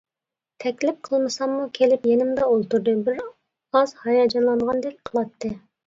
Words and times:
تەكلىپ 0.63 0.97
قىلمىساممۇ 1.07 1.67
كېلىپ 1.77 2.09
يېنىمدا 2.13 2.49
ئولتۇردى، 2.49 2.99
بىر 3.05 3.23
ئاز 3.29 3.97
ھاياجانلانغاندەك 4.05 5.03
قىلاتتى. 5.09 5.59